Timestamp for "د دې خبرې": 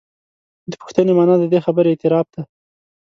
1.39-1.89